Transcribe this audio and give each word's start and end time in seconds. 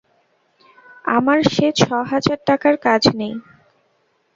আমার 1.05 1.39
সে 1.53 1.67
ছ-হাজার 1.79 2.39
টাকায় 2.47 2.77
কাজ 2.85 3.03
নেই। 3.19 3.33